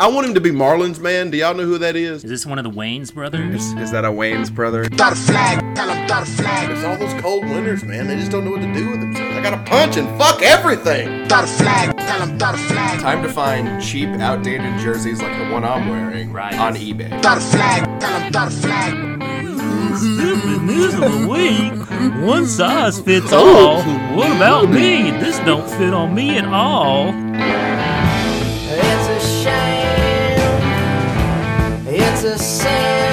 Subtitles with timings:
[0.00, 1.28] I want him to be Marlins man.
[1.30, 2.22] Do y'all know who that is?
[2.22, 3.72] Is this one of the Wayne's brothers?
[3.72, 4.84] Is that a Wayne's brother?
[4.84, 8.06] Throw the flag, tell him throw flag, It's all those cold winters, man.
[8.06, 9.36] They just don't know what to do with themselves.
[9.36, 11.28] I gotta punch and fuck everything.
[11.28, 15.52] throw the flag, tell him throw flag, Time to find cheap, outdated jerseys like the
[15.52, 16.54] one I'm wearing Right.
[16.54, 17.10] on eBay.
[17.20, 19.08] throw the flag, tell him throw the flag.
[19.98, 22.24] Stupid news of the week.
[22.24, 23.82] One size fits oh.
[23.82, 23.82] all.
[24.16, 25.10] What about me?
[25.10, 27.12] This don't fit on me at all.
[32.40, 33.07] A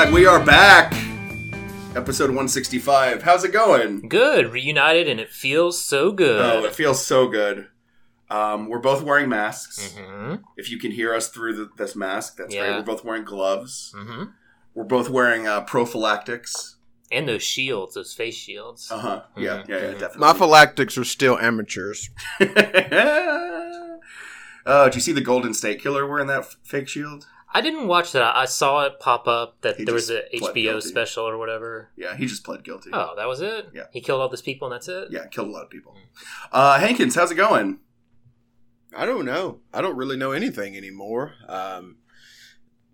[0.00, 0.14] Throw flag.
[0.14, 0.94] We are back.
[1.94, 3.22] Episode 165.
[3.22, 4.08] How's it going?
[4.08, 4.50] Good.
[4.50, 6.40] Reunited and it feels so good.
[6.40, 7.68] Oh, it feels so good.
[8.30, 9.94] Um, we're both wearing masks.
[9.94, 12.66] hmm If you can hear us through the, this mask, that's Yeah.
[12.68, 12.76] great.
[12.78, 13.94] We're both wearing gloves.
[13.94, 14.24] hmm
[14.74, 16.76] We're both wearing uh, prophylactics.
[17.12, 18.90] And those shields, those face shields.
[18.90, 19.22] Uh huh.
[19.36, 19.98] Yeah, Mhm, yeah, yeah, mhm.
[19.98, 20.20] definitely.
[20.20, 22.08] My phylactics are still amateurs.
[24.66, 27.26] Oh, did you see the Golden State Killer wearing that f- fake shield?
[27.52, 28.36] I didn't watch that.
[28.36, 30.88] I saw it pop up that He there was just a HBO guilty.
[30.88, 31.90] special or whatever.
[31.96, 32.90] Yeah, he just pled guilty.
[32.92, 33.70] Oh, that was it?
[33.74, 33.84] Yeah.
[33.92, 35.08] He killed all those people and that's it?
[35.10, 35.96] Yeah, killed a lot of people.
[36.52, 37.80] Uh, Hankins, how's it going?
[38.96, 39.60] I don't know.
[39.72, 41.34] I don't really know anything anymore.
[41.48, 41.96] Um,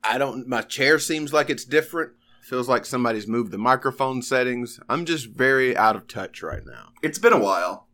[0.02, 0.46] I don't.
[0.46, 2.12] My chair seems like it's different.
[2.42, 4.78] Feels like somebody's moved the microphone settings.
[4.88, 6.90] I'm just very out of touch right now.
[7.02, 7.88] It's been a while.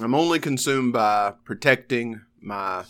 [0.00, 2.84] I'm only consumed by protecting my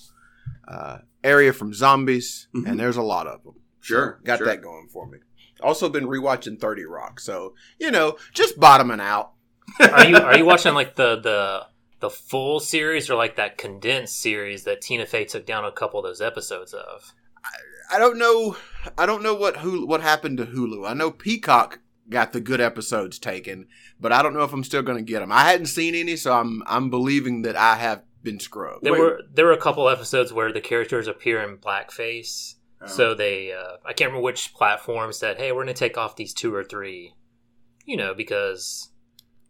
[0.67, 2.67] uh, area from zombies, Mhm.
[2.69, 3.55] and there's a lot of them.
[3.81, 4.47] Sure, Got sure.
[4.49, 5.19] that going for me.
[5.61, 9.33] Also been rewatching 30 Rock, so you know, just bottoming out.
[9.81, 11.67] are you are you watching like the the
[12.01, 15.99] the full series or like that condensed series that Tina Fey took down a couple
[15.99, 17.13] of those episodes of?
[17.91, 18.57] I don't know.
[18.97, 20.89] I don't know what Hulu, what happened to Hulu.
[20.89, 21.81] I know Peacock
[22.11, 23.67] got the good episodes taken,
[24.01, 25.33] but I don't know if I'm still going to get them.
[25.33, 28.85] I hadn't seen any, so I'm I'm believing that I have been scrubbed.
[28.85, 29.01] There Wait.
[29.01, 32.57] were there were a couple episodes where the characters appear in blackface.
[32.81, 32.87] Oh.
[32.87, 36.17] So they uh, I can't remember which platform said, "Hey, we're going to take off
[36.17, 37.15] these two or three,
[37.85, 38.91] you know, because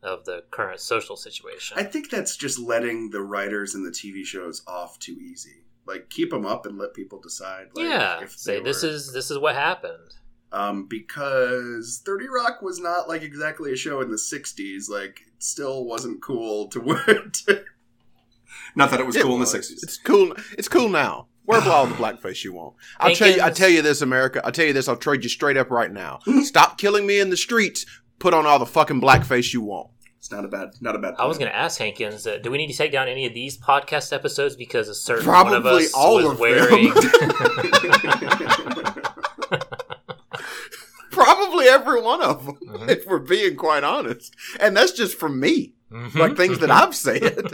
[0.03, 4.25] of the current social situation." I think that's just letting the writers and the TV
[4.25, 5.65] shows off too easy.
[5.87, 7.67] Like keep them up and let people decide.
[7.75, 10.15] Like, yeah, if say they this is this is what happened.
[10.53, 14.89] um, because Thirty Rock was not like exactly a show in the '60s.
[14.89, 17.05] Like, it still wasn't cool to wear.
[17.47, 17.65] To...
[18.75, 19.83] Not that it was It cool in the '60s.
[19.83, 20.35] It's cool.
[20.57, 21.27] It's cool now.
[21.47, 22.75] Wear all the blackface you want.
[23.01, 23.41] I'll tell you.
[23.43, 24.43] I tell you this, America.
[24.45, 24.87] I'll tell you this.
[24.89, 26.21] I'll trade you straight up right now.
[26.43, 27.87] Stop killing me in the streets.
[28.19, 29.89] Put on all the fucking blackface you want.
[30.19, 31.15] It's not a bad, not a bad.
[31.19, 33.33] I was going to ask Hankins, uh, do we need to take down any of
[33.35, 36.41] these podcast episodes because a certain one of us all was of them.
[36.41, 36.93] wearing?
[41.11, 42.89] Probably every one of them, Mhm.
[42.91, 44.35] if we're being quite honest.
[44.61, 46.15] And that's just from me, Mhm.
[46.17, 47.23] like things that I've said.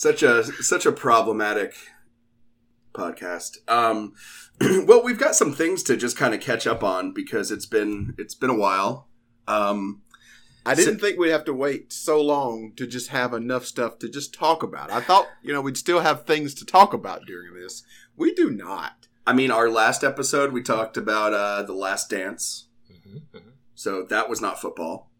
[0.00, 1.74] such a such a problematic
[2.94, 3.58] podcast.
[3.68, 4.14] Um,
[4.86, 8.14] well, we've got some things to just kind of catch up on because it's been
[8.16, 9.08] it's been a while.
[9.46, 10.00] Um,
[10.64, 14.08] I didn't think we'd have to wait so long to just have enough stuff to
[14.08, 14.90] just talk about.
[14.90, 17.82] I thought, you know, we'd still have things to talk about during this.
[18.16, 19.06] We do not.
[19.26, 23.52] I mean, our last episode we talked about uh, the Last Dance, Mhm, mhm.
[23.74, 25.10] so that was not football.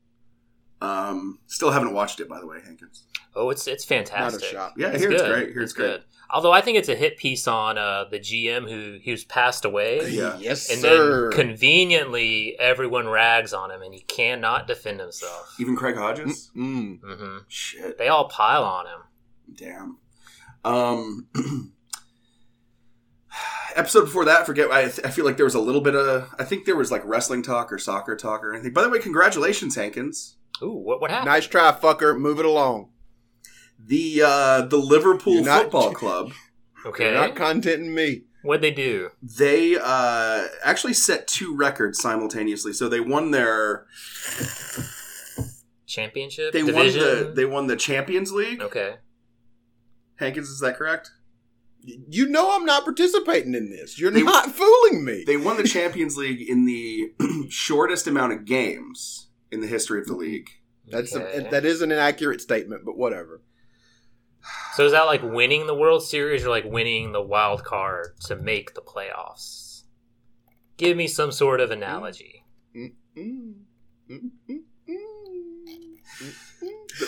[0.80, 3.04] Um, still haven't watched it, by the way, Hankins.
[3.34, 4.44] Oh, it's it's fantastic.
[4.44, 4.72] shot.
[4.76, 5.30] Yeah, I It's hear it's good.
[5.30, 5.48] great.
[5.48, 5.86] I hear it's great.
[5.86, 6.04] good.
[6.32, 10.08] Although I think it's a hit piece on uh, the GM who who's passed away,
[10.10, 10.36] Yeah.
[10.38, 11.30] Yes, and sir.
[11.30, 15.54] then conveniently everyone rags on him, and he cannot defend himself.
[15.58, 16.50] Even Craig Hodges.
[16.56, 16.98] mm.
[17.02, 17.98] hmm Shit.
[17.98, 19.00] They all pile on him.
[19.56, 19.98] Damn.
[20.64, 21.28] Um,
[23.76, 24.70] episode before that, forget.
[24.70, 26.28] I, I feel like there was a little bit of.
[26.38, 28.72] I think there was like wrestling talk or soccer talk or anything.
[28.72, 30.36] By the way, congratulations, Hankins.
[30.62, 31.26] Ooh, what what happened?
[31.30, 32.18] Nice try, fucker.
[32.18, 32.90] Move it along.
[33.90, 36.32] The uh, the Liverpool not- Football Club.
[36.86, 38.22] Okay, You're not contenting me.
[38.42, 39.10] what'd they do?
[39.22, 42.72] They uh, actually set two records simultaneously.
[42.72, 43.84] So they won their
[45.86, 47.02] Championship they division.
[47.02, 48.62] won the they won the Champions League.
[48.62, 48.94] okay,
[50.16, 51.10] Hankins, is that correct?
[51.82, 53.98] You know I'm not participating in this.
[54.00, 55.24] You're They- not fooling me.
[55.26, 57.12] They won the Champions League in the
[57.50, 60.48] shortest amount of games in the history of the league.
[60.86, 61.46] That's Okay.
[61.46, 63.42] a, that is an inaccurate statement, but whatever.
[64.74, 68.36] So is that like winning the World Series or like winning the wild card to
[68.36, 69.82] make the playoffs?
[70.76, 72.44] Give me some sort of analogy.
[72.74, 73.54] Mm, mm,
[74.10, 76.49] mm, mm, mm.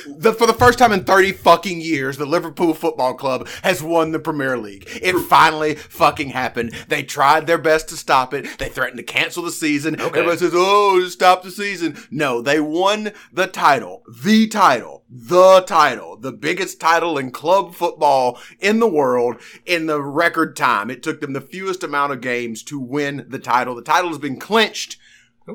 [0.06, 4.12] The, for the first time in 30 fucking years, the Liverpool Football Club has won
[4.12, 4.88] the Premier League.
[5.02, 6.72] It finally fucking happened.
[6.88, 8.58] They tried their best to stop it.
[8.58, 9.94] They threatened to cancel the season.
[9.94, 10.20] Okay.
[10.20, 11.96] Everybody says, oh, stop the season.
[12.10, 14.02] No, they won the title.
[14.22, 15.04] The title.
[15.08, 16.16] The title.
[16.16, 19.36] The biggest title in club football in the world
[19.66, 20.90] in the record time.
[20.90, 23.74] It took them the fewest amount of games to win the title.
[23.74, 24.96] The title has been clinched.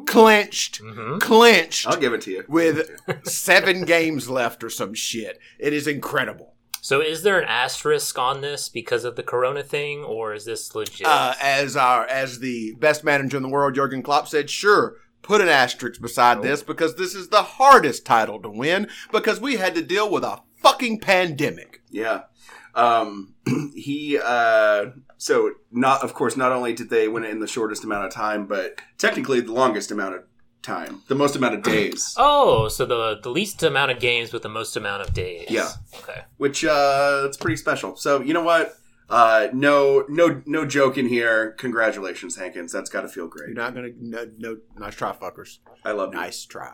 [0.06, 0.78] Clinched.
[0.84, 2.44] hmm Clinched I'll give it to you.
[2.48, 2.90] with
[3.28, 5.40] seven games left or some shit.
[5.60, 6.54] It is incredible.
[6.82, 10.74] So is there an asterisk on this because of the Corona thing, or is this
[10.74, 11.06] legit?
[11.06, 15.42] Uh, as our as the best manager in the world, Jurgen Klopp said, "Sure, put
[15.42, 19.76] an asterisk beside this because this is the hardest title to win because we had
[19.76, 22.24] to deal with a fucking pandemic." Yeah.
[22.74, 23.34] Um,
[23.76, 24.86] he, uh,
[25.18, 28.14] so not, of course, not only did they win it in the shortest amount of
[28.14, 30.24] time, but technically the longest amount of
[30.62, 34.44] time, the most amount of days, oh, so the the least amount of games with
[34.44, 35.48] the most amount of days.
[35.50, 35.70] Yeah.
[36.00, 36.22] Okay.
[36.38, 37.96] which, uh, it's pretty special.
[37.96, 38.76] So, you know what?
[39.10, 41.52] Uh, no, no, no joke in here.
[41.54, 42.74] Congratulations, Hankins.
[42.74, 43.48] That's got to feel great.
[43.48, 45.60] You're not gonna no, no nice try, fuckers.
[45.86, 46.20] I love you.
[46.20, 46.74] Nice try.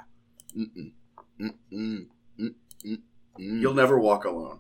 [0.57, 0.94] Mm-mm.
[1.39, 2.07] Mm-mm.
[2.39, 2.54] Mm-mm.
[3.39, 3.62] Mm.
[3.62, 4.60] You'll never walk alone.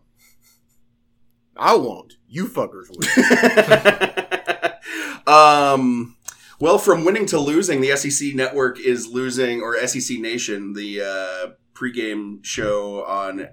[1.55, 2.13] I won't.
[2.27, 3.03] You fuckers will.
[5.33, 6.15] um,
[6.59, 11.51] well, from winning to losing, the SEC network is losing, or SEC Nation, the uh,
[11.73, 13.47] pregame show on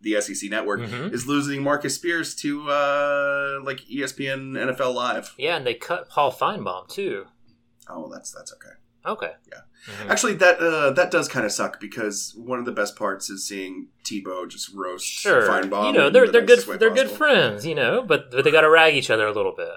[0.00, 1.12] the SEC network, Mhm.
[1.12, 5.34] is losing Marcus Spears to uh, like ESPN NFL Live.
[5.38, 7.26] Yeah, and they cut Paul Finebaum too.
[7.88, 8.74] Oh, that's that's okay.
[9.06, 9.32] Okay.
[9.52, 9.60] Yeah.
[9.86, 10.10] Mhm.
[10.10, 13.46] Actually, that uh, that does kind of suck because one of the best parts is
[13.46, 15.46] seeing Tebow just roast Sure.
[15.46, 15.92] Finebaum.
[15.92, 18.62] You know, they're the they're good they're good friends, you know, but but they got
[18.62, 19.68] to rag each other a little bit.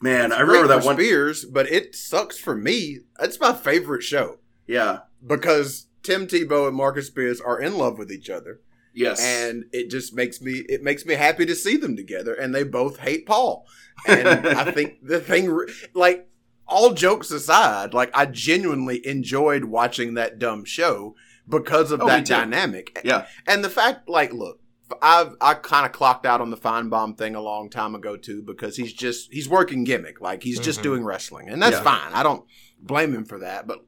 [0.00, 0.96] Man, I remember that one.
[0.96, 2.98] Spears, but it sucks for me.
[3.20, 5.00] It's my favorite show Yeah.
[5.24, 8.60] because Tim Tebow and Marcus Spears are in love with each other.
[8.94, 9.22] Yes.
[9.22, 12.62] and it just makes me it makes me happy to see them together and they
[12.62, 13.66] both hate paul
[14.06, 15.58] and i think the thing
[15.94, 16.28] like
[16.72, 21.14] all jokes aside like i genuinely enjoyed watching that dumb show
[21.48, 23.26] because of Oh, that dynamic Yeah.
[23.46, 24.58] and the fact like look
[25.00, 28.42] I've I kind of clocked out on the Finebaum thing a long time ago too
[28.42, 30.82] because he's just he's working gimmick like he's just Mhm.
[30.82, 31.82] doing wrestling and that's Yeah.
[31.82, 32.44] fine I don't
[32.78, 33.84] blame him for that but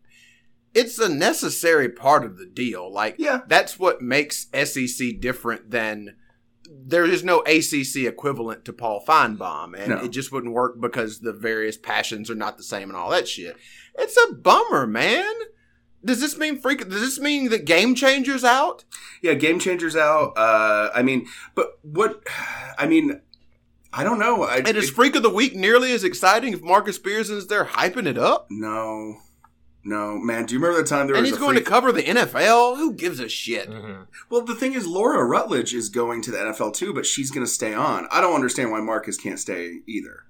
[0.75, 3.41] it's a necessary part of the deal like yeah.
[3.47, 6.17] that's what makes SEC different than
[6.87, 9.97] there is no ACC equivalent to Paul Finebaum, and No.
[10.05, 13.27] it just wouldn't work because the various passions are not the same and all that
[13.27, 13.57] shit.
[13.99, 15.33] It's a bummer, man.
[16.05, 16.87] Does this mean freak?
[16.89, 18.85] Does this mean that Game Changers out?
[19.23, 20.37] Yeah, game changers out.
[20.37, 22.23] Uh, I mean, but what?
[22.79, 23.23] I mean,
[23.91, 24.43] I don't know.
[24.43, 27.47] I, And is it- Freak of the Week nearly as exciting if Marcus Spears is
[27.47, 28.49] there hyping it up?
[28.51, 29.17] no,
[29.85, 30.47] no, man.
[30.47, 32.03] Do you remember the time there And was he's a going freak- to cover the
[32.03, 32.77] NFL.
[32.79, 33.69] Who gives a shit?
[33.69, 37.31] hmm Well, the thing is, Laura Rutledge is going to the NFL too, but she's
[37.31, 38.07] going to stay on.
[38.11, 40.25] I don't understand why Marcus can't stay either.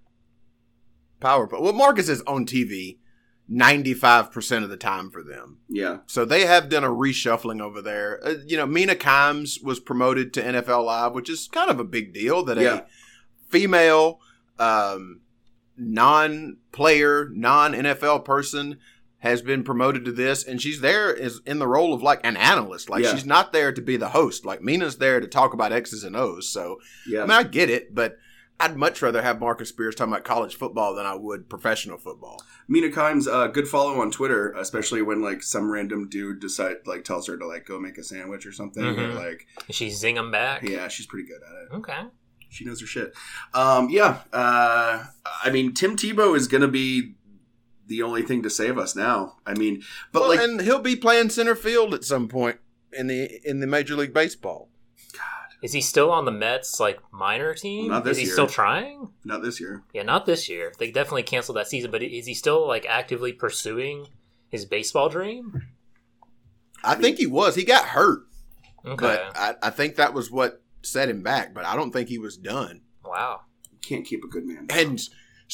[1.21, 1.47] Power.
[1.47, 2.99] but Well, Marcus is on TV
[3.49, 5.59] ninety five percent of the time for them.
[5.69, 8.21] Yeah, So they have done a reshuffling over there.
[8.27, 11.85] Uh, you know, Mina Kimes was promoted to NFL Live, which is kind of a
[11.85, 12.75] big deal that Yeah.
[12.81, 12.83] a
[13.51, 14.21] female,
[14.59, 15.21] um,
[15.77, 18.79] non-player, non-NFL person
[19.25, 22.37] has been promoted to this, and she's there is in the role of like an
[22.37, 22.89] analyst.
[22.89, 23.13] Like Yeah.
[23.13, 24.45] she's not there to be the host.
[24.45, 26.49] Like Mina's there to talk about X's and O's.
[26.49, 26.79] So
[27.09, 27.21] yeah.
[27.21, 28.19] I mean, I get it, but.
[28.61, 32.41] I'd much rather have Marcus Spears talking about college football than I would professional football.
[32.69, 37.03] Mina Kimes, uh, good follow on Twitter, especially when like some random dude decide like
[37.03, 38.85] tells her to like go make a sandwich or something.
[38.85, 39.17] Or, Mhm.
[39.17, 40.63] like, She zing him back.
[40.63, 41.77] yeah, she's pretty good at it.
[41.79, 42.03] Okay.
[42.49, 43.13] She knows her shit.
[43.55, 44.21] Um, yeah.
[44.33, 45.03] Uh,
[45.43, 47.17] I mean, Tim Tebow is going to be
[47.87, 49.37] the only thing to save us now.
[49.47, 52.59] I mean, but Well, like, and he'll be playing center field at some point
[52.93, 54.69] in the in the Major League Baseball.
[55.13, 55.21] God,
[55.63, 57.89] is he still on the Mets like minor team?
[57.89, 58.33] Not this is he year.
[58.33, 59.11] still trying?
[59.25, 59.83] not this year.
[59.93, 60.73] Yeah, not this year.
[60.79, 64.07] They definitely canceled that season, but is he still like actively pursuing
[64.49, 65.63] his baseball dream?
[66.83, 67.55] I think he was.
[67.55, 68.27] He got hurt,
[68.85, 68.97] Okay.
[68.97, 71.55] but I, I think that was what set him back.
[71.55, 72.83] But I don't think he was done.
[73.05, 73.41] wow.
[73.73, 74.67] You can't keep a good man.
[74.71, 75.01] And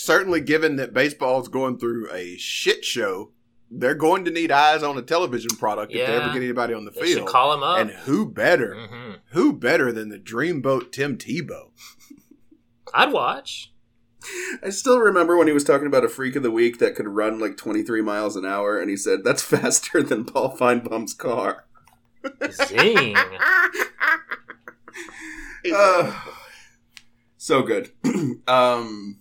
[0.00, 3.32] certainly, given that baseball's going through a shit show,
[3.70, 6.84] they're going to need eyes on a television product if they ever get anybody on
[6.84, 7.28] the They field.
[7.28, 7.78] call him up.
[7.78, 8.74] and who better?
[8.74, 11.70] hmm Who better than the dreamboat Tim Tebow?
[12.94, 13.72] I'd watch.
[14.62, 17.08] I still remember when he was talking about a freak of the week that could
[17.08, 21.66] run like 23 miles an hour, and he said, That's faster than Paul Finebaum's car.
[22.52, 23.16] Zing.
[25.74, 26.18] Uh,
[27.36, 27.90] so good.
[28.48, 29.19] um,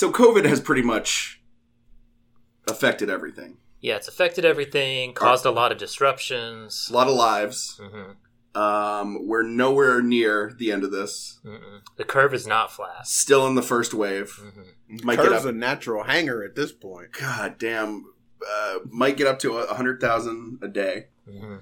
[0.00, 1.42] so COVID has pretty much
[2.66, 3.58] affected everything.
[3.80, 6.88] Yeah, it's affected everything, caused a lot of disruptions.
[6.90, 7.80] A lot of lives.
[7.82, 8.12] hmm
[8.58, 11.38] Um, we're nowhere near the end of this.
[11.44, 11.80] Mm-mm.
[11.96, 13.06] The curve is not flat.
[13.06, 14.30] Still in the first wave.
[14.32, 15.50] hmm Might get Curve's up.
[15.50, 17.12] a natural hanger at this point.
[17.12, 18.06] God damn.
[18.54, 21.06] Uh, might get up to a hundred thousand a day.
[21.28, 21.56] hmm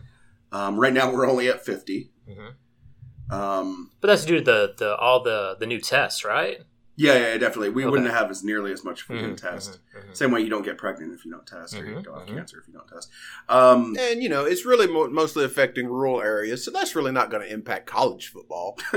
[0.52, 2.10] Um, right now we're only at fifty.
[2.26, 6.58] hmm Um, But that's due to the, the all the the new tests, right?
[6.98, 7.70] Yeah, yeah, definitely.
[7.70, 7.90] We Okay.
[7.92, 9.78] wouldn't have as nearly as much if we Mhm, didn't test.
[9.94, 10.16] mhm, mhm.
[10.16, 12.28] Same way you don't get pregnant if you don't test, or you Mhm, don't have
[12.28, 12.34] mhm.
[12.34, 13.08] cancer if you don't test.
[13.48, 17.30] Um, And, you know, it's really mo- mostly affecting rural areas, so that's really not
[17.30, 18.76] going to impact college football.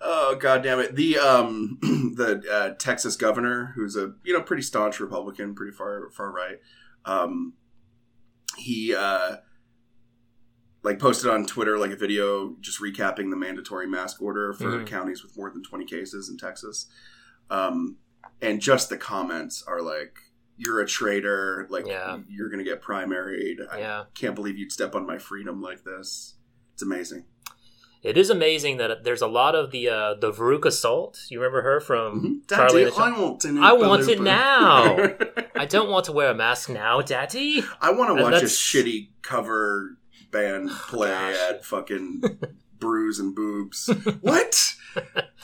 [0.00, 0.96] oh god damn it!
[0.96, 6.10] The um the uh, Texas governor, who's a you know pretty staunch Republican, pretty far
[6.10, 6.58] far right,
[7.04, 7.54] um,
[8.56, 9.36] he uh
[10.86, 14.86] like posted on Twitter like a video just recapping the mandatory mask order for Mhm.
[14.86, 16.86] counties with more than twenty cases in Texas,
[17.50, 17.96] um,
[18.40, 20.14] and just the comments are like.
[20.58, 21.66] You're a traitor.
[21.68, 22.20] Like Yeah.
[22.30, 23.56] you're gonna get primaried.
[23.70, 24.04] I Yeah.
[24.14, 26.36] can't believe you'd step on my freedom like this.
[26.72, 27.26] It's amazing.
[28.02, 31.18] It is amazing that there's a lot of the uh, the Veruca Salt.
[31.28, 32.56] You remember her from Mhm.
[32.56, 34.96] Charlie Daddy, I want to I want it now.
[35.54, 37.62] I don't want to wear a mask now, Daddy.
[37.82, 39.98] I want to watch a shitty cover
[40.30, 41.36] band play Gosh.
[41.50, 42.22] at fucking
[42.78, 43.88] Brews and Boobs.
[44.20, 44.74] what?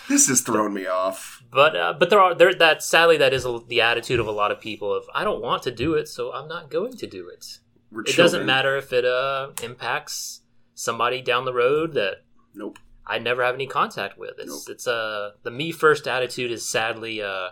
[0.08, 1.42] This has thrown me off.
[1.50, 4.50] But uh, but there are there that sadly that is the attitude of a lot
[4.50, 7.28] of people of I don't want to do it, so I'm not going to do
[7.28, 7.58] it.
[7.90, 8.24] We're It children.
[8.24, 10.40] doesn't matter if it uh, impacts
[10.74, 12.24] somebody down the road that
[12.54, 12.78] Nope.
[13.06, 14.34] I never have any contact with.
[14.38, 14.62] It's Nope.
[14.74, 17.50] it's uh the me first attitude is sadly uh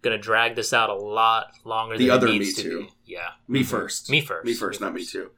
[0.00, 2.88] gonna drag this out a lot longer The than other Me to Too.
[3.04, 4.08] Yeah, Me first.
[4.10, 5.30] me first, Me first, not me too.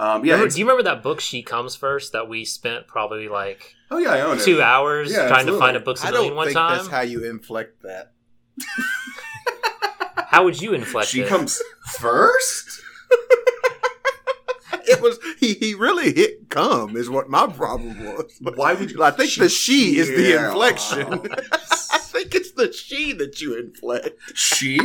[0.00, 0.34] Um, yeah.
[0.34, 3.98] Remember- do you remember that book "She Comes First that we spent probably like oh
[3.98, 4.42] yeah, I own it.
[4.44, 6.76] two hours Yeah, trying to find a books a I million don't one think time?
[6.76, 8.12] that's how you inflect that.
[10.30, 11.28] How would you inflect She it?
[11.28, 11.60] comes
[11.98, 12.80] first.
[14.90, 15.52] It was he.
[15.52, 18.38] He really hit come is what my problem was.
[18.40, 19.02] But Why would you?
[19.02, 21.12] I think the she is the inflection.
[21.52, 24.18] I think it's the she that you inflect.
[24.34, 24.78] she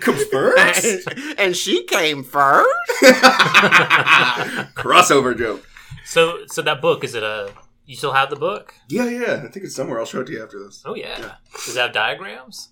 [0.00, 1.06] comes first.
[1.08, 2.68] And, and she came first.
[4.76, 5.66] Crossover joke.
[6.04, 7.52] So so that book is it a?
[7.86, 8.74] You still have the book?
[8.88, 9.42] Yeah, yeah.
[9.44, 9.98] I think it's somewhere.
[9.98, 10.82] I'll show it to you after this.
[10.84, 11.18] Oh yeah.
[11.18, 11.34] Yeah.
[11.66, 12.68] Does it have diagrams?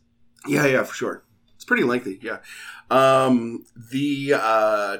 [0.47, 1.25] Yeah, yeah, for sure.
[1.57, 2.21] It's pretty lengthy.
[2.23, 2.39] Yeah.
[2.91, 4.39] Um, the uh,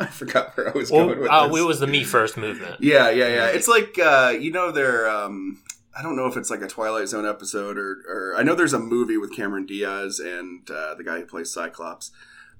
[0.00, 1.58] I forgot where I was Well, going with uh, this.
[1.60, 2.76] it was the me first movement.
[2.80, 3.46] yeah, yeah, yeah.
[3.48, 5.62] It's like uh, you know, they're um,
[5.98, 8.72] I don't know if it's like a Twilight Zone episode or, or I know there's
[8.72, 12.12] a movie with Cameron Diaz and uh, the guy who plays Cyclops,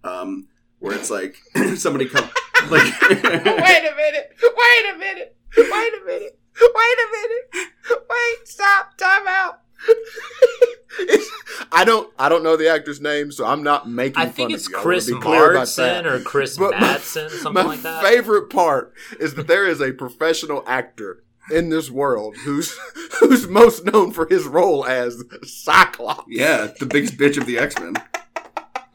[0.02, 0.48] um,
[0.80, 1.36] where it's like
[1.76, 2.28] somebody come
[2.68, 3.46] like Wait a minute.
[3.54, 5.36] Wait a minute.
[5.56, 6.38] Wait a minute.
[6.60, 7.68] Wait a minute.
[8.10, 8.48] Wait.
[8.48, 8.96] Stop.
[8.96, 9.60] Time out.
[11.70, 12.12] I don't.
[12.18, 14.16] I don't know the actor's name, so I'm not making.
[14.20, 14.74] I fun think of it's you.
[14.76, 16.04] Chris be clear about that.
[16.04, 18.02] Marsden or Chris But my- Madsen, something My like that.
[18.02, 22.76] favorite part is that there is a professional actor in this world who's
[23.20, 26.24] who's most known for his role as Cyclops.
[26.28, 27.94] yeah, the biggest bitch of the X Men.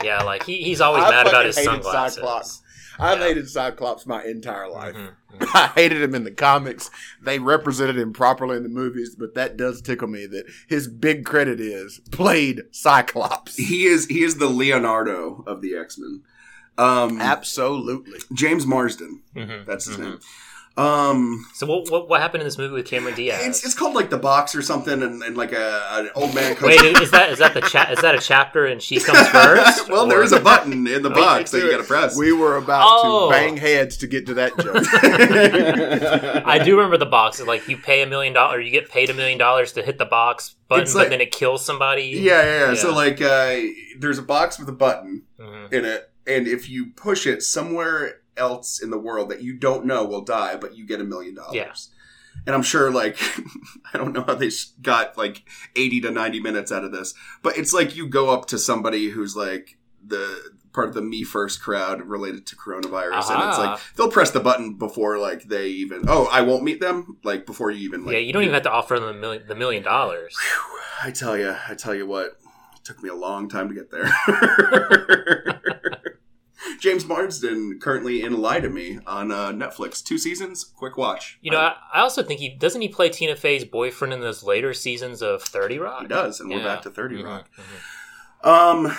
[0.04, 2.16] Yeah, like he, he's always I mad about fucking his hated sunglasses.
[2.16, 2.62] Cyclops.
[3.00, 3.28] I've Yeah.
[3.28, 4.96] hated Cyclops my entire life.
[4.96, 5.14] Mhm,
[5.56, 6.92] I hated him in the comics.
[7.22, 11.26] They represented him properly in the movies, but that does tickle me that his big
[11.26, 13.56] credit is played Cyclops.
[13.56, 16.22] He is he is the Leonardo of the X Men.
[16.78, 18.20] Um, Absolutely.
[18.34, 19.22] James Marsden.
[19.36, 20.02] mhm, That's his mhm.
[20.04, 20.20] name.
[20.76, 23.46] Um, So what, what what happened in this movie with Cameron Diaz?
[23.46, 26.56] it's, it's called like the box or something, and, and like a an old man.
[26.56, 27.92] Comes Wait, is that is that the chat?
[27.92, 29.88] is that a chapter and she comes first?
[29.88, 32.18] well, Or- there is a button in the box that you got to press.
[32.18, 33.28] We were about Oh.
[33.30, 34.78] to bang heads to get to that joke.
[36.46, 37.40] I do remember the box.
[37.40, 40.00] It's Like you pay a million dollars, you get paid a million dollars to hit
[40.00, 42.04] the box button, It's but like- then it kills somebody.
[42.06, 42.74] Yeah, yeah, yeah.
[42.76, 43.58] So like, uh,
[44.00, 45.72] there's a box with a button Mhm.
[45.72, 49.86] in it, and if you push it somewhere else in the world that you don't
[49.86, 51.90] know will die, but you get a million dollars.
[52.46, 53.18] And I'm sure, like,
[53.94, 54.50] I don't know how they
[54.82, 55.44] got like
[55.76, 59.10] 80 to 90 minutes out of this, but it's like you go up to somebody
[59.10, 63.70] who's like the part of the me first crowd related to coronavirus, and it's like
[63.70, 63.78] uh-huh.
[63.96, 66.06] they'll press the button before like they even.
[66.08, 67.18] Oh, I won't meet them.
[67.24, 68.06] Like before you even.
[68.06, 70.36] Like, yeah, you don't even have to offer them the million, the million dollars.
[71.02, 72.38] I tell you, I tell you what,
[72.76, 74.12] it took me a long time to get there.
[76.84, 80.04] James Marsden currently in Lie to Me on uh, Netflix.
[80.04, 81.40] Two seasons, quick watch.
[81.42, 84.44] You know, I, I also think he doesn't he play Tina Fey's boyfriend in those
[84.44, 86.02] later seasons of Thirty Rock.
[86.02, 87.50] he does, and we're back to 30 Mhm, Rock.
[88.44, 88.94] mhm.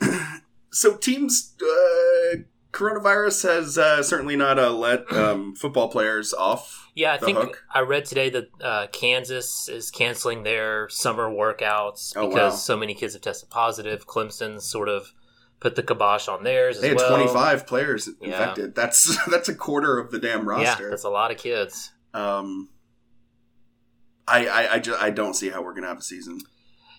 [0.00, 0.40] Um,
[0.72, 2.38] so teams, uh,
[2.72, 6.90] coronavirus has uh, certainly not uh, let um, football players off.
[6.96, 7.62] Yeah, I the think hook.
[7.72, 12.58] I read today that uh, Kansas is canceling their summer workouts Oh, because wow.
[12.58, 14.08] so many kids have tested positive.
[14.08, 15.12] Clemson sort of
[15.60, 17.16] put the kibosh on theirs They as had well.
[17.16, 18.28] 25 players Yeah.
[18.28, 18.74] infected.
[18.74, 20.84] That's that's a quarter of the damn roster.
[20.84, 21.92] Yeah, that's a lot of kids.
[22.14, 22.68] um,
[24.26, 26.40] I I I, just, I don't see how we're gonna have a season.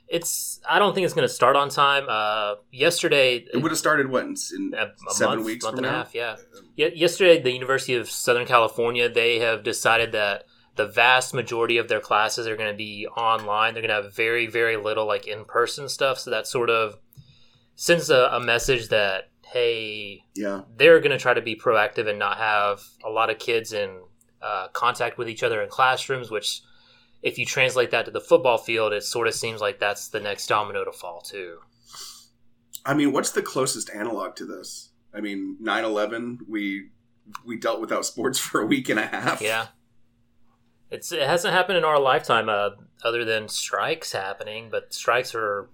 [0.07, 0.59] It's.
[0.67, 2.05] I don't think it's going to start on time.
[2.09, 5.77] Uh, yesterday, It would have started what in, in a, a seven month, weeks month
[5.77, 6.15] and a half.
[6.15, 6.37] Yeah.
[6.75, 10.45] Ye- yesterday, the University of Southern California they have decided that
[10.77, 13.75] the vast majority of their classes are going to be online.
[13.75, 16.17] They're going to have very, very little like in person stuff.
[16.17, 16.97] So that sort of
[17.79, 22.19] sends a, a message that hey, Yeah, they're going to try to be proactive and
[22.19, 24.01] not have a lot of kids in
[24.41, 26.61] uh, contact with each other in classrooms, which
[27.23, 30.19] if you translate that to the football field, it sort of seems like that's the
[30.19, 31.59] next domino to fall too.
[32.85, 34.89] I mean, what's the closest analog to this?
[35.13, 36.89] I mean, 9-11, we
[37.45, 39.41] we dealt without sports for a week and a half.
[39.41, 39.67] Yeah,
[40.91, 42.71] it's it hasn't happened in our lifetime, uh,
[43.05, 45.69] other than strikes happening, but strikes are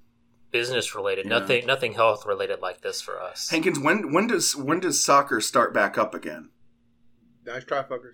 [0.59, 1.39] business related, Yeah.
[1.39, 3.49] nothing nothing health related like this for us.
[3.49, 6.49] Hankins, when when does when does soccer start back up again?
[7.45, 8.13] Nice try, fuckers.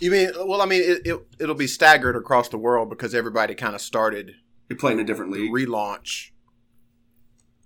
[0.00, 0.30] you mean?
[0.46, 3.80] Well, I mean, it, it it'll be staggered across the world because everybody kind of
[3.80, 4.36] started
[4.68, 5.52] You're playing a different the league.
[5.52, 6.30] relaunch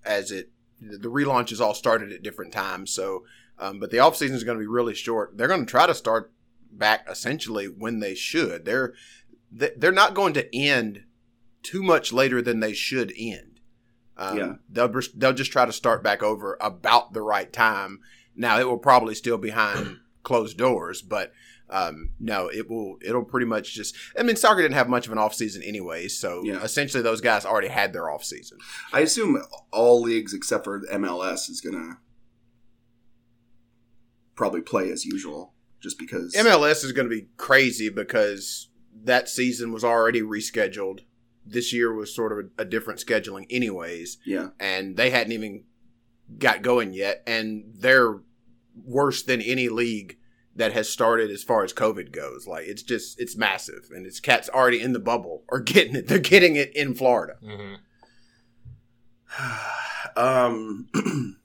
[0.05, 2.91] as it the relaunches all started at different times.
[2.93, 3.25] So,
[3.59, 5.37] um, but the off season is going to be really short.
[5.39, 6.33] They're going to try to start
[6.71, 8.65] back essentially when they should.
[8.65, 8.93] They're
[9.53, 11.05] they're not going to end
[11.65, 13.59] too much later than they should end.
[14.17, 14.53] Um, Yeah.
[14.71, 17.99] they'll just, they'll just try to start back over about the right time.
[18.37, 21.33] Now it will probably still be behind closed doors, but
[21.71, 22.99] um, no, it will.
[23.01, 23.97] It'll pretty much just.
[24.19, 26.63] I mean, soccer didn't have much of an off season anyway, so Yeah.
[26.63, 28.59] essentially those guys already had their off season.
[28.93, 31.99] I assume all leagues except for MLS is gonna
[34.35, 38.69] probably play as usual, just because MLS is going to be crazy because
[39.05, 41.01] that season was already rescheduled.
[41.47, 45.65] This year was sort of a, a different scheduling, anyways, Yeah, and they hadn't even
[46.39, 48.21] got going yet, and they're
[48.75, 50.19] worse than any league
[50.57, 52.47] that has started as far as COVID goes.
[52.47, 56.09] Like it's just it's massive, and it's cats already in the bubble or getting it.
[56.09, 57.35] They're getting it in Florida.
[57.43, 57.75] hmm
[60.17, 60.89] um,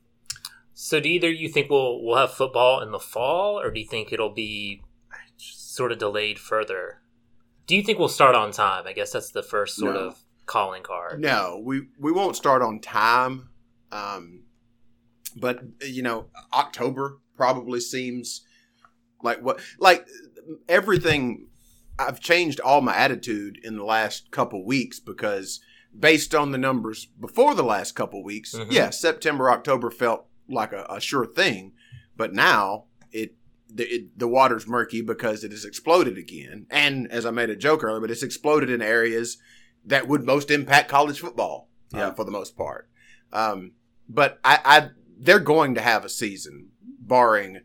[0.81, 3.85] So, do either you think we'll we'll have football in the fall, or do you
[3.85, 4.81] think it'll be
[5.35, 7.01] sort of delayed further?
[7.69, 8.85] Do you think we'll start on time?
[8.87, 10.07] I guess that's the first sort No.
[10.07, 11.21] of calling card.
[11.21, 13.49] No, we we won't start on time.
[13.91, 14.45] Um,
[15.35, 18.41] but you know, October probably seems
[19.21, 20.07] like what like
[20.67, 21.45] everything.
[21.99, 25.59] I've changed all my attitude in the last couple weeks because
[25.97, 28.71] based on the numbers before the last couple weeks, Mhm.
[28.71, 31.73] yeah, September October felt like a, a sure thing,
[32.17, 33.35] but now it
[33.69, 36.65] the, it, the water's murky because it has exploded again.
[36.69, 39.37] And as I made a joke earlier, but it's exploded in areas
[39.85, 42.89] that would most impact college football uh, for the most part.
[43.31, 43.73] Um,
[44.07, 47.61] but I, I, they're going to have a season, barring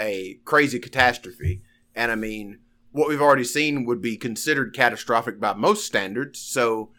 [0.00, 1.62] a crazy catastrophe.
[1.94, 2.58] And I mean,
[2.90, 6.40] what we've already seen would be considered catastrophic by most standards.
[6.40, 6.90] So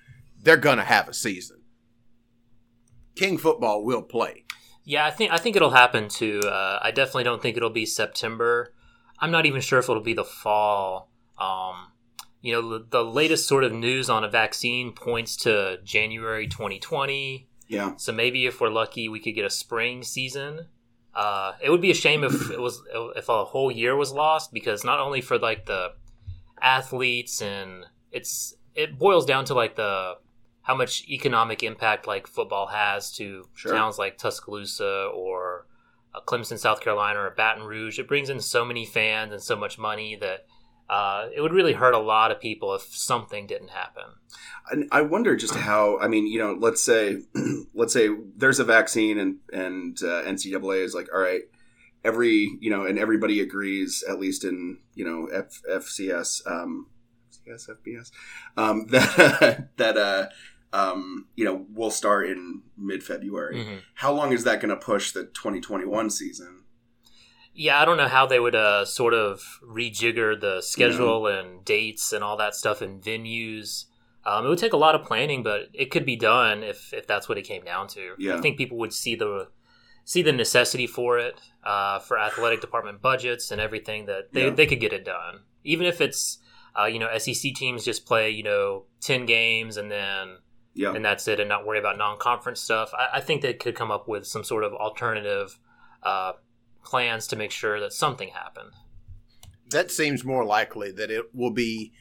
[0.42, 1.62] they're going to have a season.
[3.16, 4.45] King football will play.
[4.86, 6.42] Yeah, I think I think it'll happen too.
[6.46, 8.74] Uh, I definitely don't think it'll be September.
[9.20, 11.10] I'm not even sure if it'll be the fall.
[11.40, 11.92] Um,
[12.42, 17.50] you know, the, the latest sort of news on a vaccine points to January 2020.
[17.68, 20.68] yeah, So maybe if we're lucky, we could get a spring season.
[21.16, 22.84] Uh, it would be a shame if it was
[23.16, 25.94] if a whole year was lost because not only for like the
[26.62, 30.16] athletes and it's it boils down to like the
[30.66, 33.72] how much economic impact like football has to Sure.
[33.74, 35.68] towns like Tuscaloosa or
[36.14, 38.00] uh, Clemson, South Carolina, or Baton Rouge.
[38.00, 40.46] It brings in so many fans and so much money that
[40.90, 44.04] uh, it would really hurt a lot of people if something didn't happen.
[44.72, 45.98] and I wonder just how.
[46.00, 47.24] I mean, you know, let's say,
[47.74, 51.42] let's say there's a vaccine, and and uh, NCAA is like, all right,
[52.04, 56.88] every you know, and everybody agrees, at least in you know F, FCS, um,
[57.48, 58.12] FCS, FBS,
[58.58, 60.28] um, that that uh,
[60.76, 63.56] um, you know, we'll start in mid February.
[63.58, 63.80] Mhm.
[63.96, 66.64] How long is that going to push the 2021 season?
[67.54, 72.12] Yeah, I don't know how they would uh, sort of rejigger the schedule and dates
[72.12, 73.86] and all that stuff and venues.
[74.26, 77.08] Um, it would take a lot of planning, but it could be done if if
[77.08, 78.16] that's what it came down to.
[78.18, 78.36] Yeah.
[78.38, 79.50] I think people would see the
[80.04, 84.50] see the necessity for it uh, for athletic department budgets and everything that they, Yeah.
[84.52, 86.40] they could get it done, even if it's
[86.78, 90.40] uh, you know SEC teams just play you know ten games and then
[90.76, 90.94] Yeah.
[90.94, 92.92] and that's it, and not worry about non-conference stuff.
[92.94, 95.58] I, I think they could come up with some sort of alternative
[96.04, 96.34] uh,
[96.84, 98.72] plans to make sure that something happened.
[99.70, 101.94] That seems more likely that it will be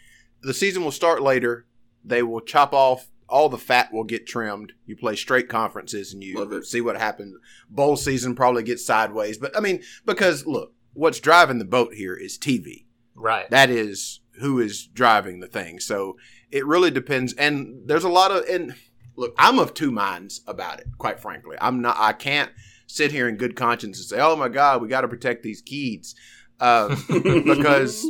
[0.42, 1.66] the season will start later.
[2.04, 4.72] They will chop off all the fat will get trimmed.
[4.86, 7.34] You play straight conferences and you see what happens.
[7.70, 12.14] Bowl season probably gets sideways, but I mean because look, what's driving the boat here
[12.14, 12.84] is TV.
[13.14, 13.48] Right.
[13.50, 15.80] That is who is driving the thing.
[15.80, 16.16] So
[16.50, 17.32] it really depends.
[17.34, 18.74] And there's a lot of and
[19.16, 20.86] look, I'm of two minds about it.
[20.98, 21.96] Quite frankly, I'm not.
[21.98, 22.50] I can't
[22.86, 25.62] sit here in good conscience and say, "Oh my God, we got to protect these
[25.62, 26.14] kids,"
[26.60, 26.96] um,
[27.44, 28.04] because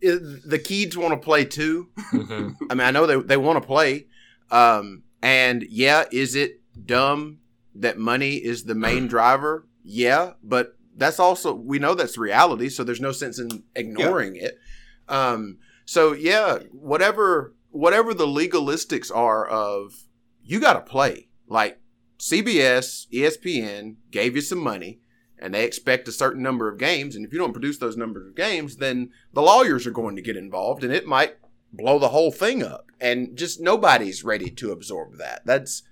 [0.00, 1.88] it, the kids want to play too.
[2.10, 4.06] hmm I mean, I know they they want to play.
[4.50, 7.38] Um, and yeah, is it dumb
[7.74, 9.66] that money is the main driver?
[9.82, 14.58] Yeah, but that's also we know that's reality, so there's no sense in ignoring it.
[15.08, 20.04] Um, so yeah, whatever whatever the legalistics are of
[20.42, 21.28] you got to play.
[21.48, 21.80] Like
[22.18, 25.00] CBS, ESPN gave you some money
[25.38, 28.28] and they expect a certain number of games and if you don't produce those numbers
[28.28, 31.36] of games, then the lawyers are going to get involved and it might
[31.72, 32.90] blow the whole thing up.
[33.00, 35.42] And just nobody's ready to absorb that.
[35.44, 35.82] That's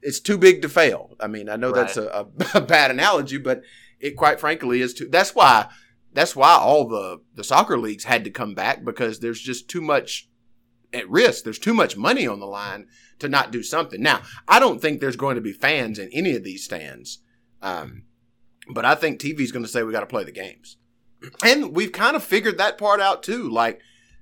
[0.00, 1.14] it's too big to fail.
[1.20, 2.26] I mean i know that's a, a,
[2.58, 3.62] a bad analogy but
[4.00, 5.68] it quite frankly is too that's why
[6.12, 9.80] that's why all the the soccer leagues had to come back because there's just too
[9.80, 10.28] much
[10.92, 12.86] at risk there's too much money on the line
[13.18, 16.34] to not do something now i don't think there's going to be fans in any
[16.34, 17.18] of these stands
[17.60, 18.04] um,
[18.70, 20.78] but i think tv's going to say we got to play the games
[21.44, 23.80] and we've kind of figured that part out too like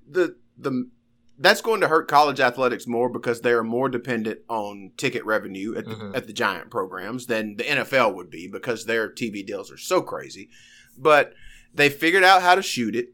[0.09, 0.90] the the
[1.38, 5.77] that's going to hurt college athletics more because they are more dependent on ticket revenue
[5.77, 6.16] at the, Mhm.
[6.16, 10.01] at the giant programs than the NFL would be because their TV deals are so
[10.01, 10.49] crazy.
[10.96, 11.35] But
[11.77, 13.11] they figured out how to shoot it.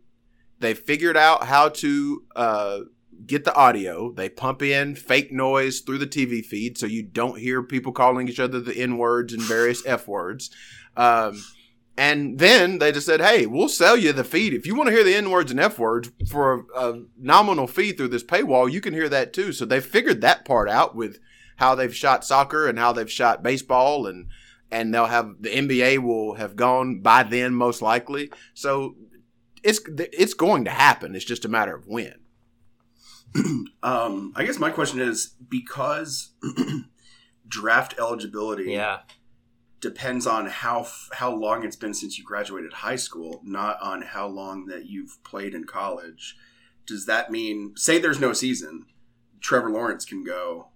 [0.58, 2.78] They figured out how to uh,
[3.26, 4.12] get the audio.
[4.12, 8.28] They pump in fake noise through the TV feed so you don't hear people calling
[8.28, 10.50] each other the N words and various F words.
[10.96, 11.42] Um,
[11.96, 14.94] and then they just said, "Hey, we'll sell you the feed if you want to
[14.94, 18.70] hear the N words and F words for a, a nominal fee through this paywall.
[18.70, 21.18] You can hear that too." So they figured that part out with
[21.56, 24.28] how they've shot soccer and how they've shot baseball, and
[24.72, 28.30] and they'll have the NBA will have gone by then most likely.
[28.54, 28.96] So
[29.62, 31.14] it's it's going to happen.
[31.14, 32.14] It's just a matter of when.
[33.84, 36.30] Um, I guess my question is because
[37.48, 39.00] draft eligibility Yeah.
[39.80, 44.02] depends on how f- how long it's been since you graduated high school, not on
[44.02, 46.36] how long that you've played in college.
[46.86, 48.86] Does that mean say there's no season,
[49.40, 50.68] Trevor Lawrence can go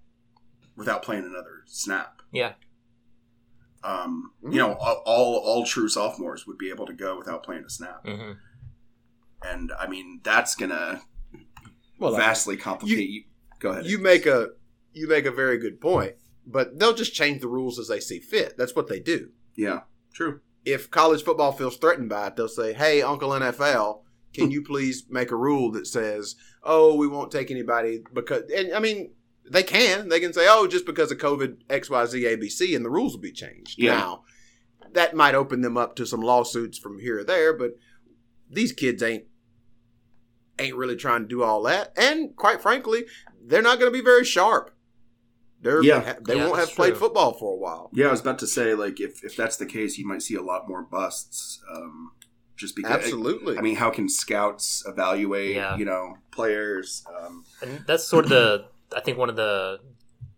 [0.76, 2.22] without playing another snap?
[2.32, 2.54] Yeah.
[3.86, 7.64] Um, you know, all, all all true sophomores would be able to go without playing
[7.64, 8.32] a snap, hmm
[9.42, 11.02] and I mean that's gonna
[11.98, 13.24] Well, vastly complicate you.
[13.60, 13.86] Go ahead.
[13.86, 14.48] you make a
[14.92, 16.14] you make a very good point,
[16.46, 18.56] but they'll just change the rules as they see fit.
[18.58, 19.30] That's what they do.
[19.56, 19.80] yeah,
[20.14, 20.40] true.
[20.64, 24.02] if college football feels threatened by it, they'll say, "Hey, Uncle NFL,
[24.34, 28.72] can you please make a rule that says, oh, we won't take anybody because?" And
[28.74, 29.12] I mean,
[29.50, 30.08] they can.
[30.08, 32.84] They can say, "Oh, just because of COVID X Y Z A B C," and
[32.84, 33.76] the rules will be changed.
[33.78, 33.96] Yeah.
[33.98, 34.24] Now,
[34.92, 37.72] that might open them up to some lawsuits from here or there, but
[38.50, 39.24] these kids ain't
[40.58, 41.92] ain't really trying to do all that.
[41.96, 43.04] And quite frankly,
[43.44, 44.74] they're not going to be very sharp.
[45.60, 46.14] They're Yeah.
[46.26, 47.00] they Yeah, won't have played true.
[47.00, 47.90] football for a while.
[47.92, 50.34] Yeah, I was about to say like if if that's the case, you might see
[50.34, 51.60] a lot more busts.
[51.72, 52.12] Um,
[52.56, 53.58] just because Absolutely.
[53.58, 55.76] I mean, how can scouts evaluate, Yeah.
[55.76, 57.04] you know, players?
[57.14, 59.80] Um, And that's sort of the I think one of the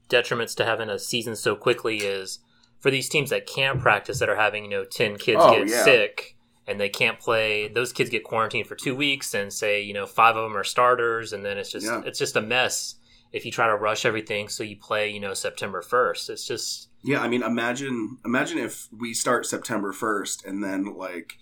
[0.08, 2.38] detriments to having a season so quickly is
[2.80, 5.68] for these teams that can't practice that are having you know ten kids Oh, get
[5.68, 5.84] yeah.
[5.84, 7.68] sick and they can't play.
[7.68, 10.64] Those kids get quarantined for two weeks, and say you know five of them are
[10.64, 12.02] starters, and then it's just Yeah.
[12.04, 12.94] it's just a mess
[13.32, 14.48] if you try to rush everything.
[14.48, 16.30] So you play you know September first.
[16.30, 21.38] It's just yeah, I mean, imagine imagine if we start September first, and then like,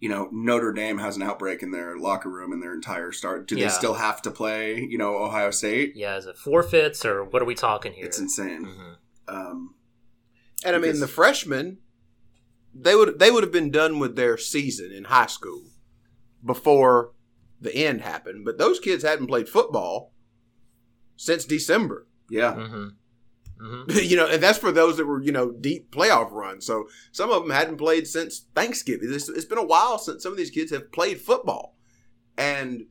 [0.00, 3.48] you know, Notre Dame has an outbreak in their locker room and their entire start.
[3.48, 3.66] Do Yeah.
[3.66, 4.80] they still have to play?
[4.80, 5.94] You know, Ohio State?
[5.96, 8.06] yeah, is it forfeits or what are we talking here?
[8.06, 8.64] It's insane.
[8.64, 8.96] Mhm.
[9.28, 9.74] Um,
[10.64, 11.78] And I mean, the freshmen,
[12.74, 15.70] they would they would have been done with their season in high school
[16.44, 17.12] before
[17.60, 18.44] the end happened.
[18.44, 20.12] But those kids hadn't played football
[21.16, 22.06] since December.
[22.30, 22.90] yeah, Mhm.
[23.60, 24.02] Mhm.
[24.08, 26.64] you know, and that's for those that were you know deep playoff runs.
[26.66, 29.08] So some of them hadn't played since Thanksgiving.
[29.12, 31.76] It's, it's been a while since some of these kids have played football,
[32.36, 32.86] and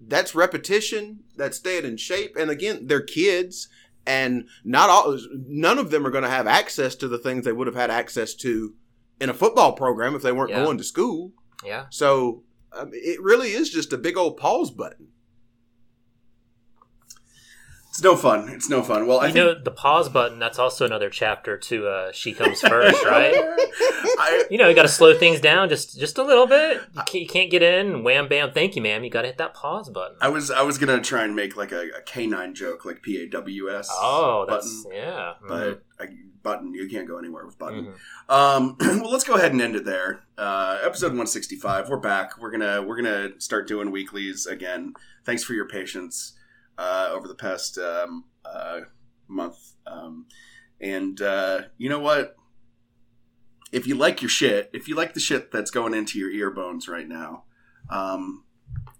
[0.00, 1.20] that's repetition.
[1.36, 2.36] That's staying in shape.
[2.38, 3.68] And again, they're kids,
[4.06, 5.18] and not all.
[5.34, 7.90] None of them are going to have access to the things they would have had
[7.90, 8.74] access to
[9.20, 10.64] in a football program if they weren't Yeah.
[10.64, 11.32] going to school.
[11.64, 11.86] Yeah.
[11.90, 15.07] So um, it really is just a big old pause button.
[17.98, 18.48] It's no fun.
[18.50, 19.08] It's no fun.
[19.08, 20.38] Well, I you think know the pause button.
[20.38, 23.34] That's also another chapter to uh, "She Comes First, right?
[23.34, 26.80] I, You know, you got to slow things down just just a little bit.
[26.94, 28.04] You can't, you can't get in.
[28.04, 29.02] Wham bam, thank you, ma'am.
[29.02, 30.16] You got to hit that pause button.
[30.20, 33.20] I was I was gonna try and make like a, a canine joke, like P
[33.20, 33.88] A W S.
[33.90, 35.32] Oh, that's button, yeah.
[35.48, 36.06] but I,
[36.44, 37.94] button you can't go anywhere with button.
[38.28, 38.32] Mhm.
[38.32, 40.22] Um, well, let's go ahead and end it there.
[40.38, 41.88] Uh, episode one sixty five.
[41.88, 42.38] We're back.
[42.38, 44.94] We're gonna we're gonna start doing weeklies again.
[45.24, 46.34] Thanks for your patience
[46.78, 48.80] uh, over the past um, uh,
[49.26, 49.58] month.
[49.86, 50.26] Um,
[50.80, 52.36] and uh, you know what?
[53.70, 56.50] If you like your shit, if you like the shit that's going into your ear
[56.50, 57.44] bones right now,
[57.90, 58.44] um,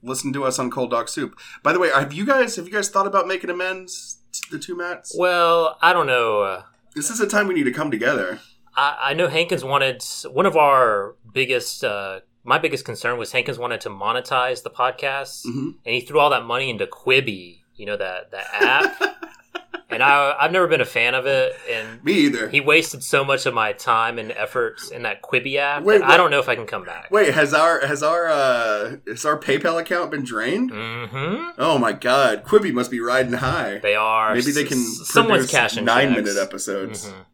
[0.02, 1.34] listen to us on Cold Dog Soup.
[1.62, 4.58] By the way, have you guys have you guys thought about making amends to the
[4.58, 5.14] two mats?
[5.16, 6.42] Well, I don't know.
[6.42, 6.62] Uh,
[6.94, 8.40] This is a time we need to come together.
[8.76, 11.82] I, I know Hankins wanted one of our biggest.
[11.82, 15.76] Uh, my biggest concern was Hankins wanted to monetize the podcast, Mhm.
[15.86, 17.60] and he threw all that money into Quibi.
[17.78, 19.00] You know that that app.
[19.90, 22.48] and I I've never been a fan of it, and Me either.
[22.50, 25.84] he wasted so much of my time and efforts in that Quibi app.
[25.84, 27.10] Wait, that I don't know if I can come back.
[27.10, 30.70] Wait, has our has our uh has our PayPal account been drained?
[30.72, 31.50] Mm-hmm.
[31.58, 33.78] Oh my god, Quibi must be riding high.
[33.78, 34.34] They are.
[34.34, 36.20] Maybe they can S- someone's produce cashing nine checks.
[36.26, 37.06] minute episodes.
[37.08, 37.24] Mhm.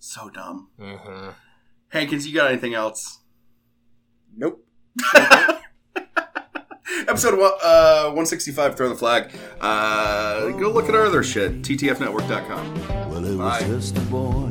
[0.00, 0.68] So dumb.
[0.80, 1.34] Mhm.
[1.88, 3.20] Hankins, you got anything else?
[4.36, 4.66] Nope.
[7.08, 9.30] Episode one, uh, 165, Throw the Flag.
[9.60, 12.88] Uh, go look at our other shit, ttfnetwork.com.
[13.10, 13.66] Well, it was Bye.
[13.68, 14.50] just a boy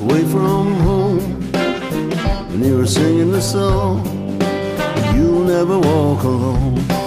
[0.00, 4.04] away from home, and he was singing the song.
[5.14, 6.99] You'll never walk alone.